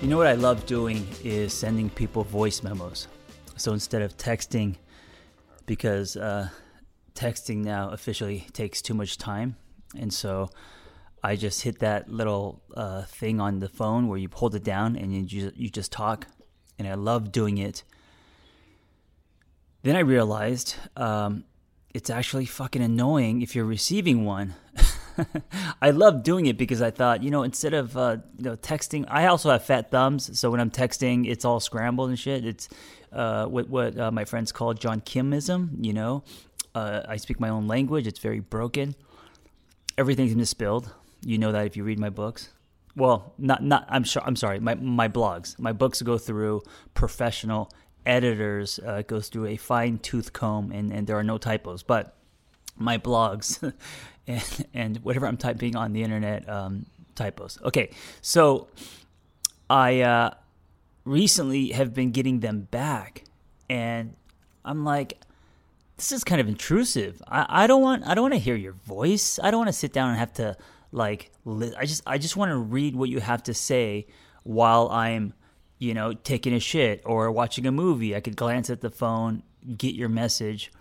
You 0.00 0.08
know 0.08 0.16
what 0.16 0.28
I 0.28 0.32
love 0.32 0.64
doing 0.64 1.06
is 1.22 1.52
sending 1.52 1.90
people 1.90 2.24
voice 2.24 2.62
memos. 2.62 3.06
So 3.58 3.74
instead 3.74 4.00
of 4.00 4.16
texting, 4.16 4.76
because 5.66 6.16
uh, 6.16 6.48
texting 7.14 7.58
now 7.58 7.90
officially 7.90 8.46
takes 8.54 8.80
too 8.80 8.94
much 8.94 9.18
time, 9.18 9.56
and 9.98 10.10
so 10.10 10.48
I 11.22 11.36
just 11.36 11.60
hit 11.60 11.80
that 11.80 12.10
little 12.10 12.62
uh, 12.74 13.02
thing 13.02 13.42
on 13.42 13.58
the 13.58 13.68
phone 13.68 14.08
where 14.08 14.16
you 14.16 14.30
hold 14.32 14.54
it 14.54 14.64
down 14.64 14.96
and 14.96 15.14
you 15.14 15.22
just, 15.24 15.56
you 15.58 15.68
just 15.68 15.92
talk, 15.92 16.26
and 16.78 16.88
I 16.88 16.94
love 16.94 17.30
doing 17.30 17.58
it. 17.58 17.82
Then 19.82 19.96
I 19.96 20.00
realized 20.00 20.76
um, 20.96 21.44
it's 21.92 22.08
actually 22.08 22.46
fucking 22.46 22.80
annoying 22.80 23.42
if 23.42 23.54
you're 23.54 23.66
receiving 23.66 24.24
one. 24.24 24.54
I 25.82 25.90
love 25.90 26.22
doing 26.22 26.46
it 26.46 26.56
because 26.56 26.82
I 26.82 26.90
thought, 26.90 27.22
you 27.22 27.30
know, 27.30 27.42
instead 27.42 27.74
of 27.74 27.96
uh, 27.96 28.18
you 28.38 28.44
know 28.44 28.56
texting, 28.56 29.04
I 29.08 29.26
also 29.26 29.50
have 29.50 29.64
fat 29.64 29.90
thumbs, 29.90 30.38
so 30.38 30.50
when 30.50 30.60
I'm 30.60 30.70
texting, 30.70 31.28
it's 31.28 31.44
all 31.44 31.60
scrambled 31.60 32.10
and 32.10 32.18
shit. 32.18 32.44
It's 32.44 32.68
uh, 33.12 33.46
what 33.46 33.68
what 33.68 33.98
uh, 33.98 34.10
my 34.10 34.24
friends 34.24 34.52
call 34.52 34.74
John 34.74 35.00
Kimism. 35.00 35.84
You 35.84 35.92
know, 35.92 36.24
uh, 36.74 37.02
I 37.08 37.16
speak 37.16 37.40
my 37.40 37.48
own 37.48 37.66
language. 37.66 38.06
It's 38.06 38.18
very 38.18 38.40
broken. 38.40 38.94
Everything's 39.98 40.34
misspelled. 40.34 40.92
You 41.24 41.38
know 41.38 41.52
that 41.52 41.66
if 41.66 41.76
you 41.76 41.84
read 41.84 41.98
my 41.98 42.10
books. 42.10 42.50
Well, 42.96 43.34
not 43.38 43.62
not. 43.62 43.86
I'm 43.88 44.04
sure. 44.04 44.22
I'm 44.24 44.36
sorry. 44.36 44.60
My 44.60 44.74
my 44.74 45.08
blogs. 45.08 45.58
My 45.58 45.72
books 45.72 46.02
go 46.02 46.18
through 46.18 46.62
professional 46.94 47.70
editors. 48.06 48.78
Uh, 48.84 49.02
goes 49.02 49.28
through 49.28 49.46
a 49.46 49.56
fine 49.56 49.98
tooth 49.98 50.32
comb, 50.32 50.72
and 50.72 50.92
and 50.92 51.06
there 51.06 51.18
are 51.18 51.24
no 51.24 51.38
typos, 51.38 51.82
but 51.82 52.16
my 52.76 52.98
blogs 52.98 53.72
and, 54.30 54.66
and 54.74 54.96
whatever 54.98 55.26
I'm 55.26 55.36
typing 55.36 55.76
on 55.76 55.92
the 55.92 56.02
internet, 56.02 56.48
um, 56.48 56.86
typos. 57.14 57.58
Okay, 57.62 57.90
so 58.20 58.68
I 59.68 60.00
uh, 60.00 60.30
recently 61.04 61.70
have 61.70 61.94
been 61.94 62.10
getting 62.10 62.40
them 62.40 62.62
back, 62.70 63.24
and 63.68 64.14
I'm 64.64 64.84
like, 64.84 65.20
this 65.96 66.12
is 66.12 66.24
kind 66.24 66.40
of 66.40 66.48
intrusive. 66.48 67.20
I, 67.28 67.64
I 67.64 67.66
don't 67.66 67.82
want 67.82 68.06
I 68.06 68.14
don't 68.14 68.22
want 68.22 68.34
to 68.34 68.40
hear 68.40 68.56
your 68.56 68.72
voice. 68.72 69.38
I 69.42 69.50
don't 69.50 69.58
want 69.58 69.68
to 69.68 69.78
sit 69.78 69.92
down 69.92 70.10
and 70.10 70.18
have 70.18 70.32
to 70.34 70.56
like. 70.92 71.30
Li- 71.44 71.74
I 71.78 71.84
just 71.84 72.02
I 72.06 72.18
just 72.18 72.36
want 72.36 72.50
to 72.50 72.56
read 72.56 72.96
what 72.96 73.08
you 73.08 73.20
have 73.20 73.42
to 73.44 73.54
say 73.54 74.06
while 74.42 74.88
I'm 74.88 75.34
you 75.78 75.94
know 75.94 76.14
taking 76.14 76.54
a 76.54 76.60
shit 76.60 77.02
or 77.04 77.30
watching 77.30 77.66
a 77.66 77.72
movie. 77.72 78.16
I 78.16 78.20
could 78.20 78.36
glance 78.36 78.70
at 78.70 78.80
the 78.80 78.90
phone, 78.90 79.42
get 79.76 79.94
your 79.94 80.08
message. 80.08 80.72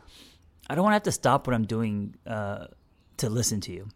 I 0.69 0.75
don't 0.75 0.83
want 0.83 0.93
to 0.93 0.95
have 0.95 1.03
to 1.03 1.11
stop 1.11 1.47
what 1.47 1.53
I'm 1.53 1.65
doing. 1.65 2.15
Uh, 2.25 2.67
to 3.19 3.29
listen 3.29 3.61
to 3.61 3.71
you. 3.71 3.89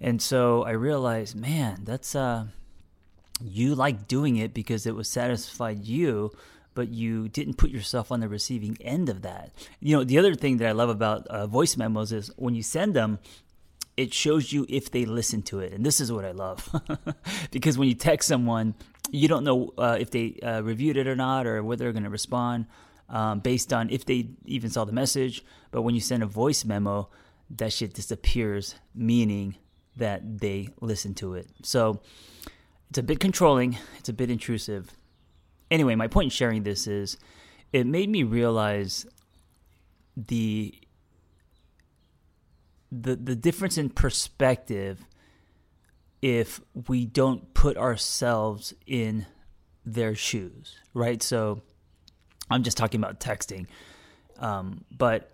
And 0.00 0.20
so 0.20 0.64
I 0.64 0.72
realized, 0.72 1.34
man, 1.34 1.80
that's 1.84 2.14
uh 2.14 2.46
you 3.42 3.74
like 3.74 4.06
doing 4.06 4.36
it 4.36 4.54
because 4.54 4.86
it 4.86 4.94
was 4.94 5.08
satisfied 5.08 5.84
you, 5.84 6.30
but 6.74 6.88
you 6.88 7.28
didn't 7.28 7.54
put 7.54 7.70
yourself 7.70 8.12
on 8.12 8.20
the 8.20 8.28
receiving 8.28 8.76
end 8.80 9.08
of 9.08 9.22
that. 9.22 9.50
You 9.80 9.96
know, 9.96 10.04
the 10.04 10.18
other 10.18 10.34
thing 10.34 10.58
that 10.58 10.68
I 10.68 10.72
love 10.72 10.88
about 10.88 11.26
uh, 11.26 11.46
voice 11.46 11.76
memos 11.76 12.12
is 12.12 12.30
when 12.36 12.54
you 12.54 12.62
send 12.62 12.94
them, 12.94 13.18
it 13.96 14.12
shows 14.12 14.52
you 14.52 14.66
if 14.68 14.90
they 14.90 15.04
listen 15.04 15.42
to 15.42 15.60
it. 15.60 15.72
And 15.72 15.86
this 15.86 16.00
is 16.00 16.10
what 16.10 16.24
I 16.24 16.32
love. 16.32 16.68
because 17.50 17.78
when 17.78 17.88
you 17.88 17.94
text 17.94 18.28
someone, 18.28 18.74
you 19.10 19.28
don't 19.28 19.44
know 19.44 19.72
uh, 19.78 19.96
if 20.00 20.10
they 20.10 20.38
uh, 20.42 20.62
reviewed 20.62 20.96
it 20.96 21.06
or 21.06 21.16
not 21.16 21.46
or 21.46 21.62
whether 21.62 21.84
they're 21.84 21.92
going 21.92 22.04
to 22.04 22.10
respond 22.10 22.66
um, 23.08 23.40
based 23.40 23.72
on 23.72 23.90
if 23.90 24.04
they 24.04 24.28
even 24.46 24.70
saw 24.70 24.84
the 24.84 24.92
message. 24.92 25.44
But 25.70 25.82
when 25.82 25.94
you 25.94 26.00
send 26.00 26.22
a 26.22 26.26
voice 26.26 26.64
memo, 26.64 27.08
that 27.50 27.72
shit 27.72 27.94
disappears, 27.94 28.74
meaning 28.94 29.56
that 29.96 30.40
they 30.40 30.68
listen 30.80 31.14
to 31.14 31.34
it. 31.34 31.48
So 31.62 32.00
it's 32.90 32.98
a 32.98 33.02
bit 33.02 33.20
controlling, 33.20 33.78
it's 33.98 34.08
a 34.08 34.12
bit 34.12 34.30
intrusive. 34.30 34.90
Anyway, 35.70 35.94
my 35.94 36.08
point 36.08 36.26
in 36.26 36.30
sharing 36.30 36.62
this 36.62 36.86
is 36.86 37.16
it 37.72 37.86
made 37.86 38.08
me 38.08 38.22
realize 38.22 39.06
the 40.16 40.74
the 42.92 43.16
the 43.16 43.34
difference 43.34 43.76
in 43.76 43.90
perspective 43.90 45.04
if 46.22 46.60
we 46.88 47.04
don't 47.04 47.52
put 47.52 47.76
ourselves 47.76 48.72
in 48.86 49.26
their 49.84 50.14
shoes, 50.14 50.78
right? 50.94 51.22
So 51.22 51.62
I'm 52.50 52.62
just 52.62 52.76
talking 52.76 53.00
about 53.00 53.20
texting. 53.20 53.66
Um, 54.38 54.84
but 54.90 55.30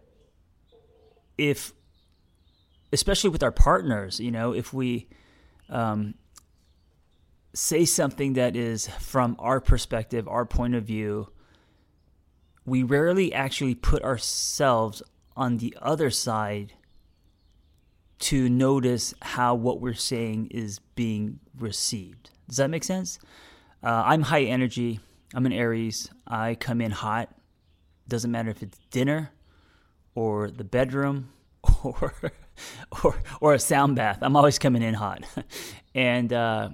if 1.38 1.72
especially 2.92 3.30
with 3.30 3.42
our 3.42 3.52
partners, 3.52 4.20
you 4.20 4.30
know, 4.30 4.52
if 4.52 4.72
we 4.72 5.08
um, 5.68 6.14
say 7.54 7.84
something 7.84 8.34
that 8.34 8.56
is 8.56 8.88
from 8.98 9.36
our 9.38 9.60
perspective, 9.60 10.26
our 10.28 10.44
point 10.44 10.74
of 10.74 10.84
view, 10.84 11.28
we 12.64 12.82
rarely 12.82 13.32
actually 13.32 13.74
put 13.74 14.02
ourselves 14.02 15.02
on 15.36 15.58
the 15.58 15.76
other 15.80 16.10
side 16.10 16.74
to 18.18 18.48
notice 18.48 19.14
how 19.22 19.54
what 19.54 19.80
we're 19.80 19.94
saying 19.94 20.48
is 20.50 20.78
being 20.94 21.40
received. 21.58 22.30
Does 22.48 22.58
that 22.58 22.68
make 22.68 22.84
sense? 22.84 23.18
Uh, 23.82 24.02
I'm 24.06 24.22
high 24.22 24.42
energy. 24.42 25.00
I'm 25.34 25.46
an 25.46 25.52
Aries. 25.52 26.10
I 26.26 26.54
come 26.54 26.80
in 26.80 26.90
hot. 26.90 27.34
Doesn't 28.08 28.30
matter 28.30 28.50
if 28.50 28.62
it's 28.62 28.78
dinner 28.90 29.30
or 30.14 30.50
the 30.50 30.64
bedroom 30.64 31.32
or 31.82 32.14
or 33.04 33.20
or 33.40 33.54
a 33.54 33.58
sound 33.58 33.96
bath. 33.96 34.18
I'm 34.22 34.36
always 34.36 34.58
coming 34.58 34.82
in 34.82 34.94
hot, 34.94 35.24
and 35.94 36.32
uh, 36.32 36.70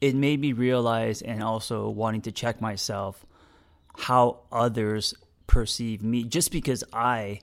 it 0.00 0.14
made 0.14 0.40
me 0.40 0.52
realize, 0.52 1.22
and 1.22 1.42
also 1.42 1.88
wanting 1.88 2.22
to 2.22 2.32
check 2.32 2.60
myself, 2.60 3.24
how 3.96 4.40
others 4.52 5.14
perceive 5.46 6.02
me 6.02 6.24
just 6.24 6.50
because 6.50 6.82
I 6.92 7.40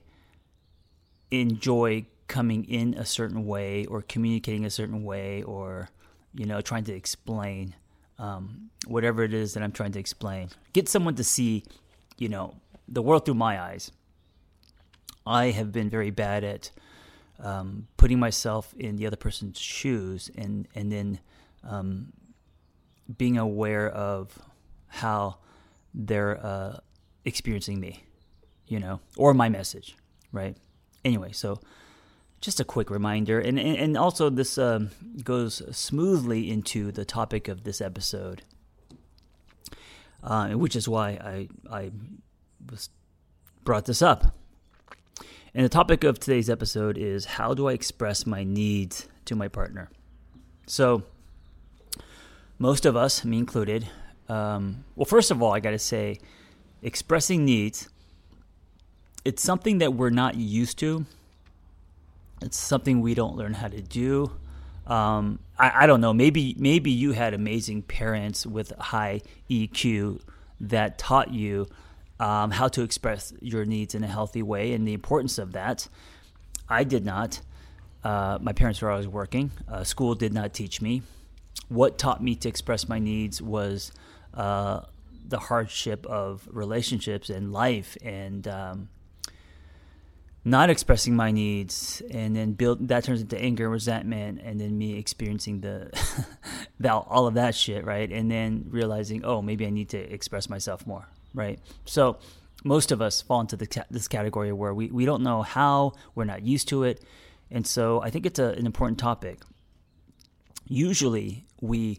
enjoy 1.30 2.06
coming 2.28 2.64
in 2.64 2.94
a 2.94 3.04
certain 3.04 3.44
way 3.46 3.84
or 3.86 4.02
communicating 4.02 4.64
a 4.64 4.70
certain 4.70 5.04
way 5.04 5.42
or 5.42 5.88
you 6.32 6.46
know 6.46 6.60
trying 6.60 6.84
to 6.84 6.92
explain 6.92 7.74
um, 8.18 8.70
whatever 8.86 9.22
it 9.22 9.34
is 9.34 9.54
that 9.54 9.62
I'm 9.62 9.72
trying 9.72 9.92
to 9.92 9.98
explain. 9.98 10.48
Get 10.72 10.88
someone 10.88 11.14
to 11.16 11.24
see, 11.24 11.64
you 12.18 12.28
know, 12.28 12.54
the 12.88 13.02
world 13.02 13.24
through 13.24 13.34
my 13.34 13.60
eyes. 13.60 13.90
I 15.26 15.50
have 15.50 15.72
been 15.72 15.88
very 15.90 16.10
bad 16.10 16.44
at 16.44 16.70
um, 17.42 17.88
putting 17.96 18.18
myself 18.18 18.74
in 18.78 18.96
the 18.96 19.06
other 19.06 19.16
person's 19.16 19.58
shoes 19.58 20.30
and 20.36 20.68
and 20.74 20.92
then 20.92 21.20
um, 21.62 22.12
being 23.16 23.38
aware 23.38 23.88
of 23.88 24.38
how 24.88 25.36
they're 25.92 26.44
uh, 26.44 26.78
experiencing 27.24 27.80
me, 27.80 28.04
you 28.66 28.78
know, 28.78 29.00
or 29.16 29.34
my 29.34 29.48
message, 29.48 29.96
right? 30.32 30.56
Anyway, 31.04 31.32
so 31.32 31.60
just 32.40 32.60
a 32.60 32.64
quick 32.64 32.90
reminder, 32.90 33.40
and 33.40 33.58
and, 33.58 33.96
also 33.96 34.28
this 34.28 34.58
um, 34.58 34.90
goes 35.22 35.62
smoothly 35.76 36.50
into 36.50 36.92
the 36.92 37.04
topic 37.04 37.48
of 37.48 37.64
this 37.64 37.80
episode, 37.80 38.42
uh, 40.22 40.50
which 40.50 40.76
is 40.76 40.86
why 40.86 41.10
I 41.10 41.48
I 41.70 41.90
was 42.70 42.90
brought 43.64 43.86
this 43.86 44.02
up. 44.02 44.36
And 45.56 45.64
the 45.64 45.68
topic 45.68 46.02
of 46.02 46.18
today's 46.18 46.50
episode 46.50 46.98
is 46.98 47.24
how 47.24 47.54
do 47.54 47.68
I 47.68 47.74
express 47.74 48.26
my 48.26 48.42
needs 48.42 49.06
to 49.26 49.36
my 49.36 49.46
partner? 49.46 49.88
So, 50.66 51.04
most 52.58 52.84
of 52.84 52.96
us, 52.96 53.24
me 53.24 53.38
included, 53.38 53.88
um, 54.28 54.84
well, 54.96 55.04
first 55.04 55.30
of 55.30 55.40
all, 55.40 55.54
I 55.54 55.60
got 55.60 55.70
to 55.70 55.78
say, 55.78 56.18
expressing 56.82 57.44
needs, 57.44 57.88
it's 59.24 59.44
something 59.44 59.78
that 59.78 59.94
we're 59.94 60.10
not 60.10 60.34
used 60.34 60.76
to. 60.80 61.06
It's 62.42 62.58
something 62.58 63.00
we 63.00 63.14
don't 63.14 63.36
learn 63.36 63.54
how 63.54 63.68
to 63.68 63.80
do. 63.80 64.32
Um, 64.88 65.38
I, 65.56 65.84
I 65.84 65.86
don't 65.86 66.00
know. 66.00 66.12
Maybe 66.12 66.56
maybe 66.58 66.90
you 66.90 67.12
had 67.12 67.32
amazing 67.32 67.82
parents 67.82 68.44
with 68.44 68.72
high 68.78 69.22
EQ 69.48 70.20
that 70.60 70.98
taught 70.98 71.32
you 71.32 71.68
um, 72.20 72.50
how 72.50 72.68
to 72.68 72.82
express 72.82 73.32
your 73.40 73.64
needs 73.64 73.94
in 73.94 74.04
a 74.04 74.06
healthy 74.06 74.42
way 74.42 74.72
and 74.72 74.86
the 74.86 74.94
importance 74.94 75.38
of 75.38 75.52
that. 75.52 75.88
I 76.68 76.84
did 76.84 77.04
not. 77.04 77.40
Uh, 78.02 78.38
my 78.40 78.52
parents 78.52 78.80
were 78.80 78.90
always 78.90 79.08
working. 79.08 79.50
Uh, 79.68 79.84
school 79.84 80.14
did 80.14 80.32
not 80.32 80.52
teach 80.52 80.80
me. 80.80 81.02
What 81.68 81.98
taught 81.98 82.22
me 82.22 82.34
to 82.36 82.48
express 82.48 82.88
my 82.88 82.98
needs 82.98 83.40
was 83.40 83.92
uh, 84.34 84.80
the 85.26 85.38
hardship 85.38 86.06
of 86.06 86.46
relationships 86.50 87.30
and 87.30 87.52
life 87.52 87.96
and 88.02 88.46
um, 88.46 88.88
not 90.44 90.68
expressing 90.68 91.16
my 91.16 91.30
needs 91.30 92.02
and 92.10 92.36
then 92.36 92.52
build 92.52 92.88
that 92.88 93.04
turns 93.04 93.22
into 93.22 93.38
anger 93.38 93.64
and 93.64 93.72
resentment 93.72 94.40
and 94.44 94.60
then 94.60 94.76
me 94.76 94.98
experiencing 94.98 95.60
the 95.60 95.90
all 96.90 97.26
of 97.26 97.34
that 97.34 97.54
shit 97.54 97.84
right 97.84 98.12
and 98.12 98.30
then 98.30 98.66
realizing 98.68 99.24
oh 99.24 99.40
maybe 99.40 99.66
i 99.66 99.70
need 99.70 99.88
to 99.88 99.98
express 100.12 100.50
myself 100.50 100.86
more 100.86 101.08
right 101.34 101.58
so 101.84 102.18
most 102.64 102.90
of 102.92 103.02
us 103.02 103.20
fall 103.20 103.40
into 103.40 103.56
the, 103.56 103.84
this 103.90 104.08
category 104.08 104.50
where 104.50 104.72
we, 104.72 104.86
we 104.90 105.04
don't 105.04 105.22
know 105.22 105.42
how 105.42 105.92
we're 106.14 106.24
not 106.24 106.42
used 106.42 106.68
to 106.68 106.82
it 106.84 107.04
and 107.50 107.66
so 107.66 108.00
i 108.02 108.10
think 108.10 108.24
it's 108.24 108.38
a, 108.38 108.50
an 108.50 108.66
important 108.66 108.98
topic 108.98 109.40
usually 110.66 111.46
we 111.60 111.98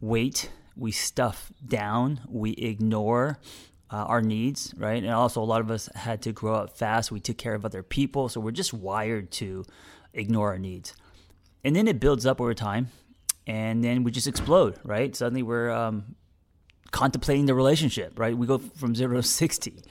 wait 0.00 0.50
we 0.76 0.90
stuff 0.90 1.52
down, 1.66 2.20
we 2.28 2.52
ignore 2.52 3.38
uh, 3.90 3.96
our 3.96 4.22
needs, 4.22 4.74
right? 4.76 5.02
And 5.02 5.12
also, 5.12 5.42
a 5.42 5.44
lot 5.44 5.60
of 5.60 5.70
us 5.70 5.88
had 5.94 6.22
to 6.22 6.32
grow 6.32 6.54
up 6.54 6.76
fast. 6.76 7.12
We 7.12 7.20
took 7.20 7.38
care 7.38 7.54
of 7.54 7.64
other 7.64 7.82
people, 7.82 8.28
so 8.28 8.40
we're 8.40 8.50
just 8.50 8.72
wired 8.72 9.30
to 9.32 9.64
ignore 10.12 10.50
our 10.50 10.58
needs. 10.58 10.94
And 11.64 11.74
then 11.74 11.86
it 11.88 12.00
builds 12.00 12.26
up 12.26 12.40
over 12.40 12.54
time, 12.54 12.88
and 13.46 13.84
then 13.84 14.04
we 14.04 14.10
just 14.10 14.26
explode, 14.26 14.78
right? 14.82 15.14
Suddenly, 15.14 15.42
we're 15.42 15.70
um, 15.70 16.16
contemplating 16.94 17.46
the 17.46 17.54
relationship, 17.54 18.18
right? 18.18 18.38
We 18.38 18.46
go 18.46 18.58
from 18.58 18.94
zero 18.94 19.16
to 19.16 19.22
60. 19.22 19.82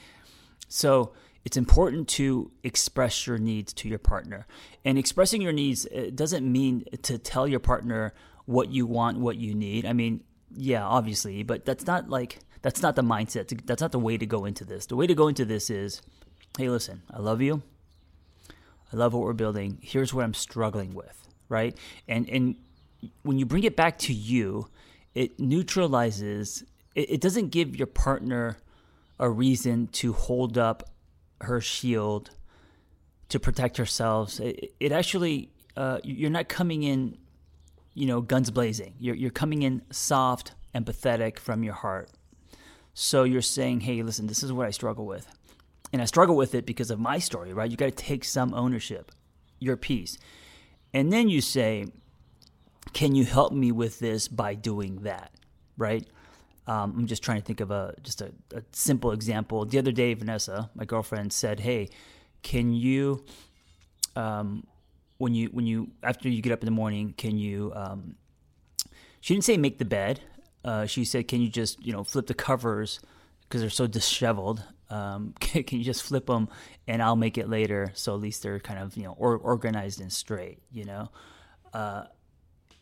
So, 0.69 1.13
it's 1.45 1.57
important 1.57 2.07
to 2.07 2.51
express 2.63 3.27
your 3.27 3.37
needs 3.37 3.73
to 3.73 3.89
your 3.89 3.99
partner. 3.99 4.47
And 4.85 4.97
expressing 4.97 5.41
your 5.41 5.51
needs 5.51 5.85
uh, 5.85 6.09
doesn't 6.15 6.49
mean 6.49 6.85
to 7.01 7.17
tell 7.17 7.45
your 7.45 7.59
partner 7.59 8.13
what 8.45 8.71
you 8.71 8.85
want, 8.85 9.19
what 9.19 9.35
you 9.35 9.53
need. 9.53 9.85
I 9.85 9.91
mean, 9.91 10.23
yeah, 10.55 10.85
obviously, 10.85 11.43
but 11.43 11.65
that's 11.65 11.85
not 11.85 12.09
like 12.09 12.39
that's 12.61 12.81
not 12.81 12.95
the 12.95 13.01
mindset. 13.01 13.65
That's 13.65 13.81
not 13.81 13.91
the 13.91 13.99
way 13.99 14.17
to 14.17 14.25
go 14.25 14.45
into 14.45 14.63
this. 14.63 14.85
The 14.85 14.95
way 14.95 15.05
to 15.05 15.15
go 15.15 15.27
into 15.27 15.43
this 15.43 15.69
is, 15.69 16.01
hey, 16.57 16.69
listen, 16.69 17.01
I 17.11 17.19
love 17.19 17.41
you. 17.41 17.61
I 18.93 18.95
love 18.95 19.13
what 19.13 19.23
we're 19.23 19.33
building. 19.33 19.79
Here's 19.81 20.13
what 20.13 20.23
I'm 20.23 20.33
struggling 20.33 20.93
with, 20.93 21.27
right? 21.49 21.77
And 22.07 22.29
and 22.29 22.55
when 23.23 23.37
you 23.37 23.45
bring 23.45 23.65
it 23.65 23.75
back 23.75 23.97
to 23.99 24.13
you, 24.13 24.67
it 25.13 25.39
neutralizes. 25.39 26.63
It, 26.95 27.11
it 27.11 27.21
doesn't 27.21 27.49
give 27.49 27.75
your 27.75 27.87
partner 27.87 28.57
a 29.19 29.29
reason 29.29 29.87
to 29.87 30.13
hold 30.13 30.57
up 30.57 30.89
her 31.41 31.61
shield 31.61 32.31
to 33.29 33.39
protect 33.39 33.77
herself. 33.77 34.39
It, 34.39 34.73
it 34.79 34.91
actually, 34.91 35.49
uh, 35.75 35.99
you're 36.03 36.29
not 36.29 36.49
coming 36.49 36.83
in 36.83 37.17
you 37.93 38.05
know, 38.05 38.21
guns 38.21 38.49
blazing. 38.51 38.95
You're, 38.99 39.15
you're 39.15 39.31
coming 39.31 39.61
in 39.61 39.83
soft, 39.91 40.53
empathetic 40.73 41.39
from 41.39 41.63
your 41.63 41.73
heart. 41.73 42.09
So 42.93 43.23
you're 43.23 43.41
saying, 43.41 43.81
hey, 43.81 44.01
listen, 44.01 44.27
this 44.27 44.43
is 44.43 44.51
what 44.51 44.67
I 44.67 44.71
struggle 44.71 45.05
with. 45.05 45.27
And 45.91 46.01
I 46.01 46.05
struggle 46.05 46.35
with 46.35 46.55
it 46.55 46.65
because 46.65 46.89
of 46.89 46.99
my 46.99 47.19
story, 47.19 47.53
right? 47.53 47.69
You 47.69 47.77
got 47.77 47.85
to 47.85 47.91
take 47.91 48.23
some 48.23 48.53
ownership, 48.53 49.11
your 49.59 49.77
piece. 49.77 50.17
And 50.93 51.13
then 51.13 51.29
you 51.29 51.41
say, 51.41 51.85
can 52.93 53.15
you 53.15 53.25
help 53.25 53.53
me 53.53 53.71
with 53.71 53.99
this 53.99 54.27
by 54.27 54.55
doing 54.55 55.03
that, 55.03 55.31
right? 55.77 56.07
Um, 56.65 56.95
I'm 56.97 57.07
just 57.07 57.23
trying 57.23 57.41
to 57.41 57.45
think 57.45 57.59
of 57.59 57.71
a 57.71 57.93
just 58.03 58.21
a, 58.21 58.31
a 58.53 58.63
simple 58.71 59.11
example. 59.11 59.65
The 59.65 59.79
other 59.79 59.91
day, 59.91 60.13
Vanessa, 60.13 60.69
my 60.75 60.85
girlfriend, 60.85 61.33
said, 61.33 61.59
"Hey, 61.59 61.89
can 62.41 62.73
you 62.73 63.25
um, 64.15 64.65
when 65.17 65.33
you 65.33 65.47
when 65.47 65.65
you 65.65 65.91
after 66.01 66.29
you 66.29 66.41
get 66.41 66.51
up 66.51 66.61
in 66.61 66.65
the 66.65 66.71
morning, 66.71 67.13
can 67.17 67.37
you? 67.37 67.71
Um, 67.75 68.15
she 69.21 69.33
didn't 69.33 69.45
say 69.45 69.57
make 69.57 69.79
the 69.79 69.85
bed. 69.85 70.21
Uh, 70.65 70.85
she 70.85 71.03
said, 71.03 71.27
can 71.27 71.41
you 71.41 71.49
just 71.49 71.83
you 71.85 71.91
know 71.91 72.03
flip 72.03 72.27
the 72.27 72.33
covers 72.33 72.99
because 73.41 73.61
they're 73.61 73.69
so 73.69 73.87
disheveled. 73.87 74.63
Um, 74.89 75.33
can, 75.39 75.63
can, 75.65 75.79
you 75.79 75.83
just 75.83 76.03
flip 76.03 76.27
them 76.27 76.49
and 76.87 77.01
I'll 77.01 77.15
make 77.15 77.37
it 77.37 77.49
later 77.49 77.91
so 77.95 78.13
at 78.13 78.19
least 78.19 78.43
they're 78.43 78.59
kind 78.59 78.79
of 78.79 78.95
you 78.95 79.03
know 79.03 79.15
or, 79.17 79.37
organized 79.37 80.01
and 80.01 80.11
straight, 80.11 80.59
you 80.71 80.85
know. 80.85 81.09
Uh, 81.73 82.03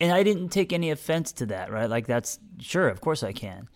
and 0.01 0.11
I 0.11 0.23
didn't 0.23 0.49
take 0.49 0.73
any 0.73 0.89
offense 0.89 1.31
to 1.33 1.45
that, 1.45 1.71
right? 1.71 1.87
Like 1.89 2.07
that's 2.07 2.39
sure, 2.59 2.89
of 2.89 2.99
course 3.01 3.21
I 3.21 3.33
can. 3.33 3.69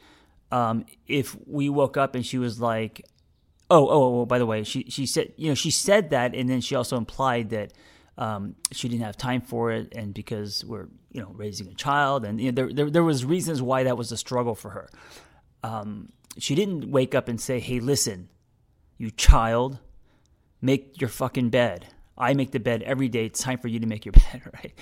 Um, 0.51 0.85
if 1.07 1.37
we 1.45 1.69
woke 1.69 1.97
up 1.97 2.15
and 2.15 2.25
she 2.25 2.39
was 2.39 2.59
like, 2.59 3.05
oh, 3.69 3.87
oh, 3.87 4.21
oh, 4.21 4.25
by 4.25 4.39
the 4.39 4.45
way, 4.45 4.63
she 4.63 4.85
she 4.89 5.05
said, 5.05 5.33
you 5.37 5.49
know, 5.49 5.55
she 5.55 5.69
said 5.69 6.09
that, 6.09 6.33
and 6.33 6.49
then 6.49 6.61
she 6.61 6.73
also 6.73 6.97
implied 6.97 7.51
that 7.51 7.73
um, 8.17 8.55
she 8.71 8.89
didn't 8.89 9.03
have 9.03 9.15
time 9.15 9.41
for 9.41 9.71
it, 9.71 9.93
and 9.93 10.15
because 10.15 10.65
we're 10.65 10.87
you 11.11 11.21
know 11.21 11.31
raising 11.35 11.67
a 11.67 11.75
child, 11.75 12.25
and 12.25 12.41
you 12.41 12.51
know, 12.51 12.55
there, 12.55 12.73
there, 12.73 12.89
there 12.89 13.03
was 13.03 13.23
reasons 13.23 13.61
why 13.61 13.83
that 13.83 13.95
was 13.95 14.11
a 14.11 14.17
struggle 14.17 14.55
for 14.55 14.71
her. 14.71 14.89
Um, 15.63 16.11
she 16.39 16.55
didn't 16.55 16.89
wake 16.89 17.13
up 17.13 17.27
and 17.27 17.39
say, 17.39 17.59
"Hey, 17.59 17.79
listen, 17.79 18.29
you 18.97 19.11
child, 19.11 19.77
make 20.59 20.99
your 20.99 21.09
fucking 21.09 21.51
bed." 21.51 21.87
I 22.17 22.33
make 22.33 22.51
the 22.51 22.59
bed 22.59 22.81
every 22.83 23.09
day. 23.09 23.25
It's 23.25 23.41
time 23.41 23.57
for 23.57 23.67
you 23.67 23.79
to 23.79 23.87
make 23.87 24.05
your 24.05 24.13
bed, 24.31 24.41
right? 24.53 24.73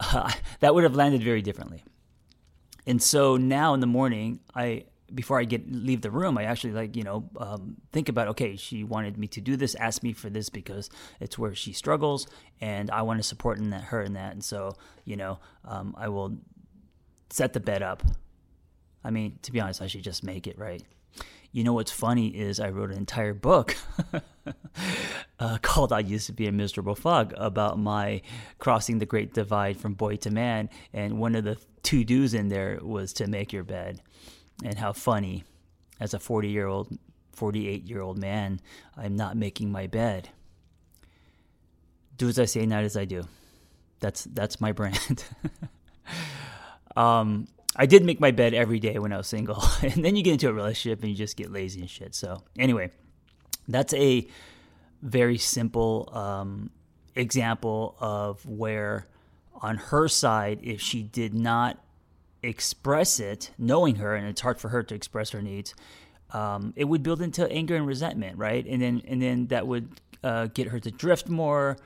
Uh, 0.00 0.30
that 0.60 0.74
would 0.74 0.84
have 0.84 0.94
landed 0.94 1.22
very 1.22 1.42
differently. 1.42 1.84
And 2.86 3.02
so 3.02 3.36
now 3.36 3.74
in 3.74 3.80
the 3.80 3.86
morning, 3.86 4.40
I 4.54 4.84
before 5.14 5.38
I 5.38 5.44
get 5.44 5.70
leave 5.70 6.00
the 6.00 6.10
room, 6.10 6.36
I 6.36 6.44
actually 6.44 6.72
like 6.72 6.96
you 6.96 7.02
know 7.02 7.28
um, 7.36 7.76
think 7.92 8.08
about 8.08 8.28
okay, 8.28 8.56
she 8.56 8.84
wanted 8.84 9.18
me 9.18 9.26
to 9.28 9.40
do 9.40 9.56
this, 9.56 9.74
ask 9.76 10.02
me 10.02 10.12
for 10.12 10.30
this 10.30 10.48
because 10.48 10.90
it's 11.20 11.38
where 11.38 11.54
she 11.54 11.72
struggles, 11.72 12.26
and 12.60 12.90
I 12.90 13.02
want 13.02 13.18
to 13.18 13.22
support 13.22 13.58
in 13.58 13.70
that 13.70 13.84
her 13.84 14.02
in 14.02 14.14
that, 14.14 14.32
and 14.32 14.44
so 14.44 14.76
you 15.04 15.16
know 15.16 15.38
um, 15.64 15.94
I 15.98 16.08
will 16.08 16.38
set 17.30 17.52
the 17.52 17.60
bed 17.60 17.82
up. 17.82 18.02
I 19.04 19.10
mean, 19.10 19.38
to 19.42 19.52
be 19.52 19.60
honest, 19.60 19.82
I 19.82 19.86
should 19.86 20.02
just 20.02 20.24
make 20.24 20.46
it 20.46 20.58
right. 20.58 20.82
You 21.56 21.64
know 21.64 21.72
what's 21.72 21.90
funny 21.90 22.26
is 22.26 22.60
I 22.60 22.68
wrote 22.68 22.90
an 22.90 22.98
entire 22.98 23.32
book 23.32 23.78
uh, 25.40 25.56
called 25.62 25.90
"I 25.90 26.00
Used 26.00 26.26
to 26.26 26.34
Be 26.34 26.46
a 26.46 26.52
Miserable 26.52 26.94
Fuck" 26.94 27.32
about 27.34 27.78
my 27.78 28.20
crossing 28.58 28.98
the 28.98 29.06
great 29.06 29.32
divide 29.32 29.78
from 29.78 29.94
boy 29.94 30.16
to 30.16 30.30
man, 30.30 30.68
and 30.92 31.18
one 31.18 31.34
of 31.34 31.44
the 31.44 31.56
to 31.84 32.04
dos 32.04 32.34
in 32.34 32.50
there 32.50 32.78
was 32.82 33.14
to 33.14 33.26
make 33.26 33.54
your 33.54 33.64
bed. 33.64 34.02
And 34.62 34.76
how 34.76 34.92
funny 34.92 35.44
as 35.98 36.12
a 36.12 36.18
40 36.18 36.50
year 36.50 36.66
old 36.66 36.98
48 37.32 37.84
year 37.84 38.02
old 38.02 38.18
man 38.18 38.60
i'm 38.94 39.16
not 39.16 39.34
making 39.34 39.72
my 39.72 39.86
bed. 39.86 40.28
Do 42.18 42.28
as 42.28 42.38
i 42.38 42.44
say 42.44 42.66
not 42.66 42.84
as 42.84 42.98
i 42.98 43.06
do. 43.06 43.24
That's 44.00 44.24
that's 44.24 44.60
my 44.60 44.72
brand. 44.72 45.24
Um 46.94 47.48
i 47.74 47.86
did 47.86 48.04
make 48.04 48.20
my 48.20 48.30
bed 48.30 48.54
every 48.54 48.78
day 48.78 48.98
when 48.98 49.12
i 49.12 49.16
was 49.16 49.26
single 49.26 49.62
and 49.82 50.04
then 50.04 50.14
you 50.14 50.22
get 50.22 50.34
into 50.34 50.48
a 50.48 50.52
relationship 50.52 51.00
and 51.00 51.10
you 51.10 51.16
just 51.16 51.36
get 51.36 51.50
lazy 51.50 51.80
and 51.80 51.90
shit 51.90 52.14
so 52.14 52.42
anyway 52.58 52.90
That's 53.68 53.94
a 53.94 54.26
very 55.02 55.38
simple 55.38 56.08
um, 56.12 56.70
example 57.14 57.96
of 58.00 58.44
where, 58.46 59.06
on 59.54 59.76
her 59.76 60.08
side, 60.08 60.60
if 60.62 60.80
she 60.80 61.02
did 61.02 61.34
not 61.34 61.78
express 62.42 63.18
it, 63.18 63.50
knowing 63.58 63.96
her, 63.96 64.14
and 64.14 64.26
it's 64.28 64.40
hard 64.40 64.58
for 64.60 64.68
her 64.68 64.82
to 64.84 64.94
express 64.94 65.30
her 65.30 65.42
needs, 65.42 65.74
um, 66.32 66.72
it 66.76 66.84
would 66.84 67.02
build 67.02 67.22
into 67.22 67.50
anger 67.50 67.76
and 67.76 67.86
resentment, 67.86 68.38
right? 68.38 68.64
And 68.66 68.82
then 68.82 69.02
and 69.06 69.20
then 69.22 69.46
that 69.48 69.66
would 69.66 69.88
uh, 70.22 70.46
get 70.46 70.68
her 70.68 70.80
to 70.80 70.90
drift 70.90 71.28
more, 71.28 71.76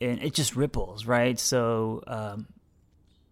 and 0.00 0.22
it 0.22 0.34
just 0.34 0.56
ripples, 0.56 1.06
right? 1.06 1.38
So 1.38 2.02
um, 2.06 2.46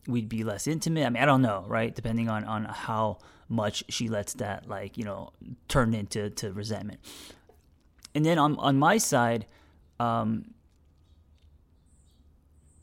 we'd 0.07 0.29
be 0.29 0.45
less 0.45 0.67
intimate. 0.67 1.05
I 1.07 1.11
mean, 1.11 1.23
I 1.23 1.27
don't 1.27 1.43
know, 1.43 1.65
right? 1.67 1.95
Depending 1.95 2.29
on 2.29 2.45
on 2.45 2.65
how 2.65 3.19
much 3.49 3.85
she 3.89 4.09
lets 4.09 4.35
that 4.35 4.69
like 4.69 4.99
you 4.99 5.05
know 5.05 5.33
turn 5.69 5.95
into 5.95 6.31
to 6.31 6.53
resentment. 6.53 7.01
And 8.15 8.25
then 8.25 8.39
on 8.39 8.57
on 8.59 8.79
my 8.79 8.99
side, 8.99 9.47
um, 10.01 10.55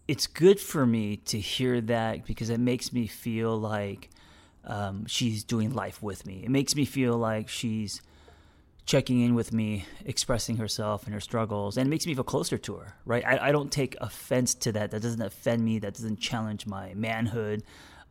it's 0.07 0.27
good 0.27 0.59
for 0.59 0.85
me 0.85 1.17
to 1.17 1.39
hear 1.39 1.81
that 1.81 2.25
because 2.25 2.49
it 2.49 2.59
makes 2.59 2.91
me 2.93 3.07
feel 3.07 3.57
like 3.57 4.09
um, 4.65 5.05
she's 5.07 5.43
doing 5.43 5.73
life 5.73 6.01
with 6.01 6.25
me. 6.25 6.41
It 6.43 6.49
makes 6.49 6.75
me 6.75 6.85
feel 6.85 7.17
like 7.17 7.49
she's 7.49 8.01
checking 8.85 9.21
in 9.21 9.33
with 9.33 9.53
me, 9.53 9.85
expressing 10.05 10.57
herself 10.57 11.05
and 11.05 11.13
her 11.13 11.19
struggles, 11.19 11.77
and 11.77 11.87
it 11.87 11.89
makes 11.89 12.05
me 12.05 12.13
feel 12.13 12.23
closer 12.23 12.57
to 12.57 12.75
her, 12.75 12.95
right? 13.05 13.25
I, 13.25 13.49
I 13.49 13.51
don't 13.51 13.71
take 13.71 13.95
offense 14.01 14.53
to 14.55 14.71
that. 14.73 14.91
That 14.91 15.01
doesn't 15.01 15.21
offend 15.21 15.63
me. 15.63 15.79
That 15.79 15.93
doesn't 15.93 16.19
challenge 16.19 16.65
my 16.65 16.93
manhood. 16.93 17.63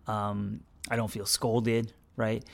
Um, 0.06 0.60
I 0.90 0.96
don't 0.96 1.10
feel 1.10 1.26
scolded, 1.26 1.92
right? 2.16 2.44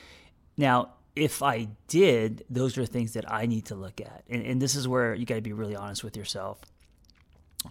Now, 0.57 0.93
if 1.15 1.41
I 1.41 1.69
did, 1.87 2.45
those 2.49 2.77
are 2.77 2.85
things 2.85 3.13
that 3.13 3.31
I 3.31 3.45
need 3.45 3.65
to 3.65 3.75
look 3.75 4.01
at. 4.01 4.23
And, 4.29 4.45
and 4.45 4.61
this 4.61 4.75
is 4.75 4.87
where 4.87 5.13
you 5.13 5.25
got 5.25 5.35
to 5.35 5.41
be 5.41 5.53
really 5.53 5.75
honest 5.75 6.03
with 6.03 6.17
yourself. 6.17 6.59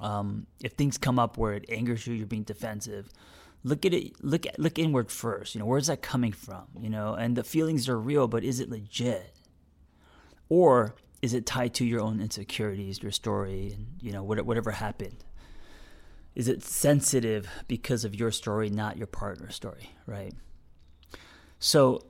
Um, 0.00 0.47
if 0.62 0.73
things 0.73 0.99
come 0.99 1.19
up 1.19 1.38
where 1.38 1.55
it 1.55 1.67
angers 1.69 2.07
you, 2.07 2.14
you're 2.14 2.26
being 2.26 2.43
defensive, 2.43 3.11
look 3.64 3.85
at 3.85 3.93
it 3.93 4.12
look 4.23 4.47
at 4.47 4.59
look 4.59 4.78
inward 4.78 5.11
first 5.11 5.55
you 5.55 5.59
know 5.59 5.67
where's 5.67 5.88
that 5.88 6.00
coming 6.00 6.31
from 6.31 6.64
you 6.78 6.88
know 6.88 7.14
and 7.14 7.37
the 7.37 7.43
feelings 7.43 7.88
are 7.88 7.99
real 7.99 8.28
but 8.28 8.45
is 8.45 8.61
it 8.61 8.71
legit 8.71 9.38
or 10.49 10.95
is 11.21 11.35
it 11.35 11.47
tied 11.47 11.75
to 11.75 11.85
your 11.85 12.00
own 12.00 12.21
insecurities 12.21 13.02
your 13.02 13.12
story 13.12 13.73
and 13.75 13.87
you 14.00 14.12
know 14.12 14.23
whatever 14.23 14.71
happened? 14.71 15.25
Is 16.35 16.49
it 16.49 16.62
sensitive 16.62 17.49
because 17.67 18.05
of 18.05 18.14
your 18.14 18.31
story 18.31 18.71
not 18.71 18.97
your 18.97 19.07
partner's 19.07 19.55
story 19.55 19.90
right? 20.07 20.33
So 21.59 22.05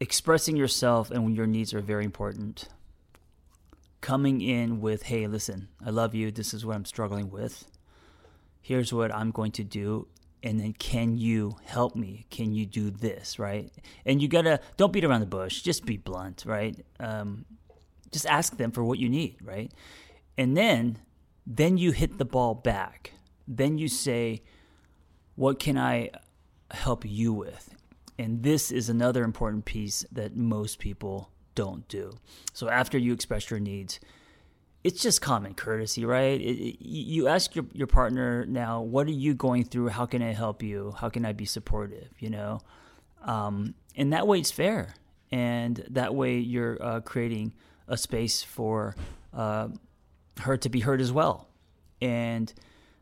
expressing 0.00 0.56
yourself 0.56 1.10
and 1.10 1.34
your 1.34 1.46
needs 1.46 1.72
are 1.74 1.80
very 1.80 2.04
important. 2.04 2.68
Coming 4.00 4.40
in 4.40 4.80
with 4.80 5.04
hey 5.04 5.26
listen 5.26 5.68
i 5.84 5.90
love 5.90 6.14
you. 6.14 6.30
This 6.30 6.54
is 6.54 6.64
what 6.64 6.76
i'm 6.76 6.84
struggling 6.84 7.30
with. 7.30 7.64
Here's 8.60 8.92
what 8.92 9.14
I'm 9.14 9.30
going 9.30 9.52
to 9.52 9.64
do 9.64 10.08
and 10.42 10.60
then 10.60 10.72
can 10.72 11.16
you 11.16 11.56
help 11.64 11.96
me? 11.96 12.26
Can 12.30 12.52
you 12.52 12.66
do 12.66 12.90
this 12.90 13.38
right? 13.38 13.70
And 14.04 14.22
you 14.22 14.28
gotta 14.28 14.60
don't 14.76 14.92
beat 14.92 15.04
around 15.04 15.20
the 15.20 15.26
bush 15.26 15.62
just 15.62 15.84
be 15.84 15.96
blunt 15.96 16.44
right? 16.46 16.76
Um, 17.00 17.44
just 18.10 18.26
ask 18.26 18.56
them 18.56 18.70
for 18.70 18.84
what 18.84 18.98
you 18.98 19.08
need 19.08 19.36
right? 19.42 19.72
And 20.36 20.56
then 20.56 20.98
then 21.46 21.78
you 21.78 21.92
hit 21.92 22.18
the 22.18 22.24
ball 22.24 22.54
back. 22.54 23.12
Then 23.46 23.78
you 23.78 23.88
say 23.88 24.42
what 25.34 25.58
can 25.58 25.78
i 25.78 26.10
help 26.70 27.04
you 27.04 27.32
with? 27.32 27.74
And 28.18 28.42
this 28.42 28.72
is 28.72 28.88
another 28.88 29.22
important 29.22 29.64
piece 29.64 30.04
that 30.10 30.36
most 30.36 30.78
people 30.78 31.30
don't 31.54 31.86
do. 31.88 32.12
So 32.52 32.68
after 32.68 32.98
you 32.98 33.12
express 33.12 33.50
your 33.50 33.60
needs 33.60 34.00
it's 34.84 35.02
just 35.02 35.20
common 35.20 35.54
courtesy, 35.54 36.04
right? 36.04 36.40
It, 36.40 36.44
it, 36.44 36.76
you 36.80 37.28
ask 37.28 37.54
your, 37.54 37.66
your 37.72 37.86
partner 37.86 38.46
now, 38.46 38.80
what 38.80 39.06
are 39.06 39.12
you 39.12 39.34
going 39.34 39.64
through? 39.64 39.88
How 39.88 40.06
can 40.06 40.22
I 40.22 40.32
help 40.32 40.62
you? 40.62 40.94
How 40.98 41.08
can 41.08 41.24
I 41.24 41.32
be 41.32 41.44
supportive? 41.44 42.08
You 42.18 42.30
know, 42.30 42.60
um, 43.24 43.74
and 43.96 44.12
that 44.12 44.26
way 44.26 44.38
it's 44.38 44.50
fair, 44.50 44.94
and 45.30 45.84
that 45.90 46.14
way 46.14 46.38
you're 46.38 46.78
uh, 46.80 47.00
creating 47.00 47.54
a 47.88 47.96
space 47.96 48.42
for 48.42 48.94
uh, 49.34 49.68
her 50.40 50.56
to 50.56 50.68
be 50.68 50.80
heard 50.80 51.00
as 51.00 51.12
well. 51.12 51.48
And 52.00 52.52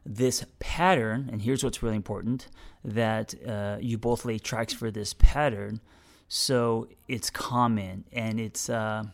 this 0.05 0.45
pattern, 0.59 1.29
and 1.31 1.43
here's 1.43 1.63
what's 1.63 1.83
really 1.83 1.97
important: 1.97 2.49
that 2.85 3.35
uh, 3.47 3.77
you 3.81 3.99
both 3.99 4.25
lay 4.25 4.39
tracks 4.39 4.73
for 4.73 4.91
this 4.91 5.13
pattern, 5.13 5.81
so 6.29 6.89
it's 7.07 7.31
common 7.31 8.05
and 8.13 8.41
it's 8.41 8.69
uh, 8.69 9.05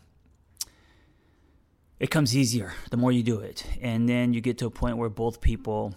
it 2.03 2.11
comes 2.11 2.37
easier 2.37 2.75
the 2.91 2.97
more 2.97 3.13
you 3.13 3.23
do 3.23 3.39
it. 3.39 3.65
And 3.81 4.09
then 4.09 4.35
you 4.35 4.41
get 4.41 4.59
to 4.59 4.67
a 4.67 4.71
point 4.71 4.97
where 4.97 5.09
both 5.09 5.41
people 5.41 5.95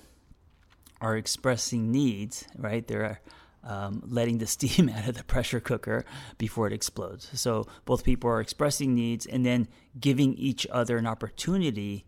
are 1.02 1.18
expressing 1.18 1.92
needs, 1.92 2.46
right? 2.56 2.88
They're 2.88 3.22
um, 3.64 4.04
letting 4.06 4.38
the 4.38 4.46
steam 4.56 4.88
out 4.88 5.08
of 5.08 5.18
the 5.18 5.24
pressure 5.24 5.60
cooker 5.60 6.06
before 6.38 6.68
it 6.68 6.74
explodes. 6.74 7.32
So 7.34 7.66
both 7.86 8.04
people 8.04 8.30
are 8.30 8.40
expressing 8.40 8.94
needs 8.94 9.26
and 9.26 9.44
then 9.44 9.68
giving 10.00 10.36
each 10.36 10.68
other 10.72 10.98
an 10.98 11.08
opportunity 11.08 12.06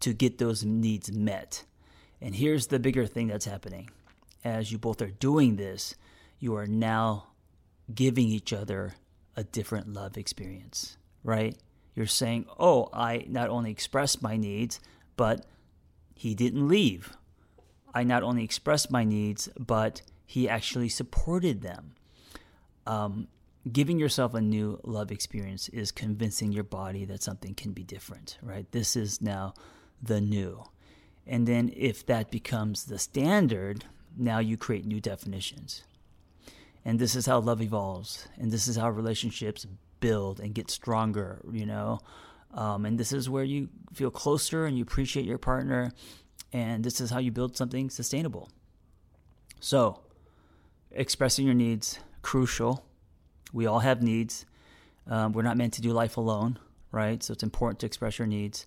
to 0.00 0.12
get 0.12 0.36
those 0.36 0.62
needs 0.62 1.10
met. 1.10 1.64
And 2.20 2.34
here's 2.34 2.66
the 2.66 2.78
bigger 2.78 3.06
thing 3.06 3.28
that's 3.28 3.46
happening. 3.46 3.88
As 4.44 4.70
you 4.70 4.76
both 4.76 5.00
are 5.00 5.10
doing 5.10 5.56
this, 5.56 5.94
you 6.40 6.56
are 6.56 6.66
now 6.66 7.28
giving 7.94 8.28
each 8.28 8.52
other 8.52 8.96
a 9.34 9.44
different 9.44 9.94
love 9.94 10.18
experience, 10.18 10.98
right? 11.24 11.56
You're 12.00 12.06
saying, 12.06 12.46
oh, 12.58 12.88
I 12.94 13.26
not 13.28 13.50
only 13.50 13.70
expressed 13.70 14.22
my 14.22 14.38
needs, 14.38 14.80
but 15.18 15.44
he 16.14 16.34
didn't 16.34 16.66
leave. 16.66 17.14
I 17.92 18.04
not 18.04 18.22
only 18.22 18.42
expressed 18.42 18.90
my 18.90 19.04
needs, 19.04 19.50
but 19.58 20.00
he 20.24 20.48
actually 20.48 20.88
supported 20.88 21.60
them. 21.60 21.94
Um, 22.86 23.28
giving 23.70 23.98
yourself 23.98 24.32
a 24.32 24.40
new 24.40 24.80
love 24.82 25.12
experience 25.12 25.68
is 25.68 25.92
convincing 25.92 26.52
your 26.52 26.64
body 26.64 27.04
that 27.04 27.22
something 27.22 27.54
can 27.54 27.72
be 27.72 27.82
different, 27.82 28.38
right? 28.40 28.64
This 28.72 28.96
is 28.96 29.20
now 29.20 29.52
the 30.02 30.22
new. 30.22 30.64
And 31.26 31.46
then 31.46 31.70
if 31.76 32.06
that 32.06 32.30
becomes 32.30 32.84
the 32.84 32.98
standard, 32.98 33.84
now 34.16 34.38
you 34.38 34.56
create 34.56 34.86
new 34.86 35.02
definitions. 35.02 35.84
And 36.82 36.98
this 36.98 37.14
is 37.14 37.26
how 37.26 37.40
love 37.40 37.60
evolves. 37.60 38.26
And 38.38 38.50
this 38.50 38.68
is 38.68 38.76
how 38.76 38.88
relationships 38.88 39.66
build 40.00 40.40
and 40.40 40.54
get 40.54 40.70
stronger, 40.70 41.40
you 41.52 41.66
know. 41.66 42.00
Um, 42.52 42.84
and 42.84 42.98
this 42.98 43.12
is 43.12 43.30
where 43.30 43.44
you 43.44 43.68
feel 43.92 44.10
closer 44.10 44.66
and 44.66 44.76
you 44.76 44.82
appreciate 44.82 45.26
your 45.26 45.38
partner. 45.38 45.92
And 46.52 46.82
this 46.82 47.00
is 47.00 47.10
how 47.10 47.18
you 47.18 47.30
build 47.30 47.56
something 47.56 47.90
sustainable. 47.90 48.50
So, 49.60 50.00
expressing 50.90 51.46
your 51.46 51.54
needs, 51.54 52.00
crucial. 52.22 52.84
We 53.52 53.66
all 53.66 53.80
have 53.80 54.02
needs. 54.02 54.46
Um, 55.06 55.32
we're 55.32 55.42
not 55.42 55.56
meant 55.56 55.74
to 55.74 55.82
do 55.82 55.92
life 55.92 56.16
alone, 56.16 56.58
right? 56.90 57.22
So, 57.22 57.32
it's 57.32 57.42
important 57.42 57.80
to 57.80 57.86
express 57.86 58.18
your 58.18 58.26
needs. 58.26 58.66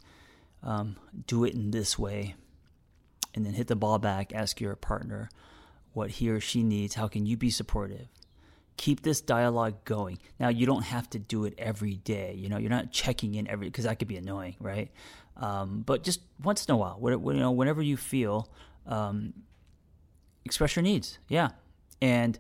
Um, 0.62 0.96
do 1.28 1.44
it 1.44 1.54
in 1.54 1.72
this 1.72 2.00
way. 2.00 2.36
And 3.36 3.46
then 3.46 3.54
hit 3.54 3.68
the 3.68 3.76
ball 3.76 4.00
back. 4.00 4.32
Ask 4.34 4.62
your 4.62 4.76
partner 4.76 5.30
what 5.92 6.12
he 6.12 6.30
or 6.30 6.40
she 6.40 6.64
needs. 6.64 6.96
How 6.96 7.08
can 7.08 7.26
you 7.26 7.36
be 7.36 7.50
supportive? 7.50 8.08
Keep 8.78 9.02
this 9.02 9.22
dialogue 9.22 9.84
going. 9.86 10.20
Now, 10.40 10.50
you 10.50 10.66
don't 10.66 10.84
have 10.84 11.10
to 11.12 11.20
do 11.20 11.46
it 11.46 11.54
every 11.58 11.96
day. 11.96 12.34
You 12.38 12.50
know, 12.50 12.58
you're 12.58 12.70
not 12.70 12.92
checking 12.92 13.36
in 13.36 13.48
every 13.48 13.68
because 13.68 13.86
that 13.86 14.00
could 14.00 14.08
be 14.08 14.18
annoying, 14.18 14.56
right? 14.60 14.92
Um, 15.38 15.82
but 15.86 16.04
just 16.04 16.22
once 16.44 16.66
in 16.66 16.74
a 16.74 16.78
while, 16.78 17.00
you 17.02 17.34
know, 17.34 17.52
whenever 17.52 17.82
you 17.82 17.98
feel, 17.98 18.50
um, 18.86 19.34
express 20.46 20.76
your 20.76 20.84
needs. 20.84 21.18
Yeah, 21.28 21.50
and 22.02 22.38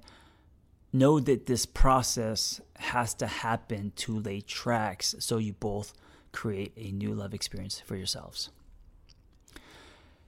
know 0.92 1.20
that 1.20 1.48
this 1.48 1.66
process 1.66 2.62
has 2.78 3.14
to 3.16 3.28
happen 3.28 3.92
to 3.96 4.20
lay 4.20 4.42
tracks 4.42 5.16
so 5.20 5.38
you 5.38 5.54
both 5.54 5.94
create 6.32 6.72
a 6.78 6.92
new 6.92 7.14
love 7.14 7.34
experience 7.34 7.80
for 7.80 7.96
yourselves. 7.96 8.50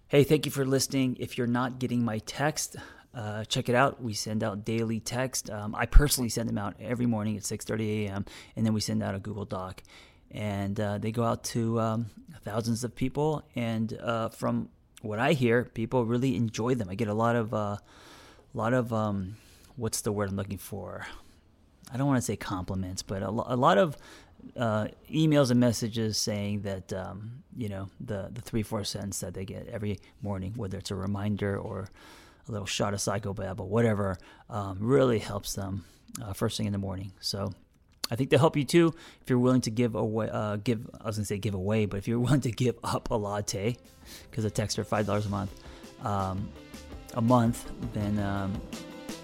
Hey, 0.07 0.23
thank 0.23 0.45
you 0.45 0.51
for 0.51 0.65
listening. 0.65 1.17
If 1.19 1.37
you're 1.37 1.47
not 1.47 1.79
getting 1.79 2.03
my 2.05 2.19
text, 2.19 2.75
uh, 3.15 3.45
check 3.45 3.69
it 3.69 3.75
out. 3.75 4.01
We 4.03 4.13
send 4.13 4.43
out 4.43 4.65
daily 4.65 4.99
text. 4.99 5.49
Um, 5.49 5.73
I 5.73 5.85
personally 5.85 6.29
send 6.29 6.49
them 6.49 6.57
out 6.57 6.75
every 6.79 7.05
morning 7.05 7.37
at 7.37 7.43
6:30 7.43 8.05
a.m. 8.05 8.25
and 8.55 8.65
then 8.65 8.73
we 8.73 8.81
send 8.81 9.01
out 9.01 9.15
a 9.15 9.19
Google 9.19 9.45
Doc, 9.45 9.81
and 10.31 10.77
uh, 10.79 10.97
they 10.97 11.11
go 11.11 11.23
out 11.23 11.43
to 11.45 11.79
um, 11.79 12.07
thousands 12.43 12.83
of 12.83 12.95
people. 12.95 13.43
And 13.55 13.97
uh, 14.01 14.29
from 14.29 14.69
what 15.01 15.19
I 15.19 15.33
hear, 15.33 15.63
people 15.63 16.05
really 16.05 16.35
enjoy 16.35 16.75
them. 16.75 16.89
I 16.89 16.95
get 16.95 17.07
a 17.07 17.13
lot 17.13 17.35
of, 17.35 17.53
uh, 17.53 17.77
a 17.77 17.81
lot 18.53 18.73
of, 18.73 18.91
um, 18.91 19.37
what's 19.75 20.01
the 20.01 20.11
word 20.11 20.29
I'm 20.29 20.35
looking 20.35 20.57
for? 20.57 21.05
I 21.93 21.97
don't 21.97 22.07
want 22.07 22.17
to 22.17 22.21
say 22.25 22.35
compliments, 22.35 23.03
but 23.03 23.21
a, 23.21 23.29
lo- 23.29 23.45
a 23.47 23.55
lot 23.55 23.77
of 23.77 23.95
uh, 24.57 24.87
emails 25.11 25.51
and 25.51 25.59
messages 25.59 26.17
saying 26.17 26.61
that 26.61 26.91
um, 26.93 27.43
you 27.55 27.69
know 27.69 27.89
the 27.99 28.29
the 28.33 28.41
three 28.41 28.63
four 28.63 28.83
cents 28.83 29.19
that 29.19 29.33
they 29.33 29.45
get 29.45 29.67
every 29.67 29.99
morning, 30.21 30.53
whether 30.55 30.77
it's 30.77 30.91
a 30.91 30.95
reminder 30.95 31.57
or 31.57 31.89
a 32.47 32.51
little 32.51 32.67
shot 32.67 32.93
of 32.93 32.99
psychobabble, 32.99 33.67
whatever, 33.67 34.17
um, 34.49 34.77
really 34.79 35.19
helps 35.19 35.53
them 35.53 35.85
uh, 36.23 36.33
first 36.33 36.57
thing 36.57 36.65
in 36.65 36.71
the 36.71 36.79
morning. 36.79 37.11
So 37.19 37.53
I 38.11 38.15
think 38.15 38.29
they'll 38.29 38.39
help 38.39 38.55
you 38.55 38.65
too 38.65 38.93
if 39.21 39.29
you're 39.29 39.39
willing 39.39 39.61
to 39.61 39.71
give 39.71 39.95
away, 39.95 40.29
uh, 40.31 40.57
give 40.57 40.87
I 41.01 41.07
was 41.07 41.17
gonna 41.17 41.25
say 41.25 41.37
give 41.37 41.53
away, 41.53 41.85
but 41.85 41.97
if 41.97 42.07
you're 42.07 42.19
willing 42.25 42.41
to 42.41 42.51
give 42.51 42.77
up 42.83 43.09
a 43.11 43.15
latte, 43.15 43.77
because 44.29 44.45
a 44.45 44.51
texts 44.51 44.77
are 44.79 44.83
five 44.83 45.05
dollars 45.05 45.25
a 45.25 45.29
month, 45.29 45.51
um, 46.03 46.49
a 47.15 47.21
month, 47.21 47.71
then 47.93 48.19
um, 48.19 48.61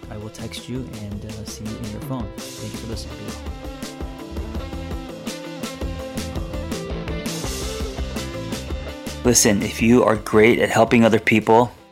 I 0.09 0.17
will 0.17 0.29
text 0.29 0.67
you 0.67 0.89
and 1.01 1.25
uh, 1.25 1.45
see 1.45 1.63
you 1.63 1.77
in 1.77 1.91
your 1.91 2.01
phone. 2.01 2.27
Thank 2.37 2.73
you 2.73 2.79
for 2.79 2.87
listening. 2.87 3.17
Listen, 9.23 9.61
if 9.61 9.83
you 9.83 10.03
are 10.03 10.15
great 10.15 10.57
at 10.57 10.69
helping 10.69 11.05
other 11.05 11.19
people 11.19 11.71